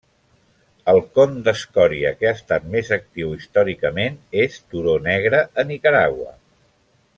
[0.93, 6.35] El con d'escòria que ha estat més actiu històricament és Turó Negre a Nicaragua.